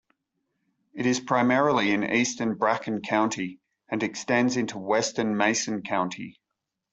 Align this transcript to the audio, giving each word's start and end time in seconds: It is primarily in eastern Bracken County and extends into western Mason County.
It 0.95 1.05
is 1.05 1.19
primarily 1.19 1.91
in 1.91 2.03
eastern 2.03 2.55
Bracken 2.55 3.01
County 3.01 3.59
and 3.87 4.01
extends 4.01 4.57
into 4.57 4.79
western 4.79 5.37
Mason 5.37 5.83
County. 5.83 6.39